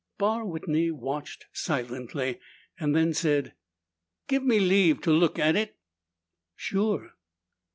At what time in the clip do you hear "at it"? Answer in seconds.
5.37-5.77